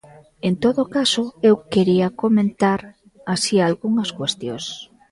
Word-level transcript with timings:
En 0.47 0.53
todo 0.63 0.81
caso, 0.95 1.23
eu 1.49 1.55
quería 1.73 2.07
comentar 2.21 2.79
así 3.33 3.55
algunhas 3.61 4.09
cuestións. 4.19 4.63